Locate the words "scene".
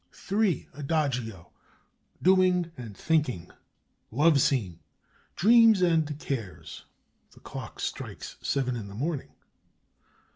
4.41-4.79